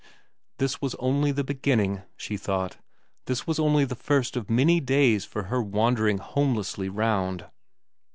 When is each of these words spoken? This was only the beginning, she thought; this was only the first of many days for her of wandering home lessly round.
This 0.57 0.81
was 0.81 0.95
only 0.95 1.31
the 1.31 1.43
beginning, 1.43 2.01
she 2.17 2.35
thought; 2.35 2.77
this 3.27 3.45
was 3.45 3.59
only 3.59 3.85
the 3.85 3.93
first 3.93 4.35
of 4.35 4.49
many 4.49 4.79
days 4.79 5.25
for 5.25 5.43
her 5.43 5.59
of 5.61 5.67
wandering 5.67 6.17
home 6.17 6.55
lessly 6.55 6.89
round. 6.91 7.45